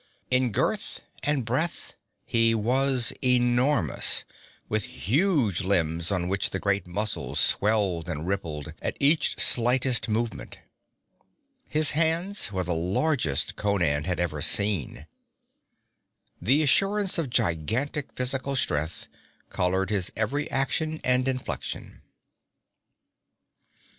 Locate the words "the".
6.49-6.57, 12.63-12.73, 16.41-16.63